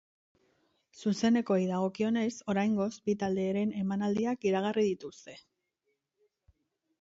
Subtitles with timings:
[1.01, 5.37] Zuzenekoei dagokienez, oraingoz bi talderen emanaldiak iragarri dituzte.